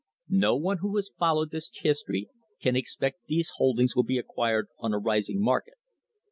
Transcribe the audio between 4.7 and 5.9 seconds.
on a CONCLUSION rising market.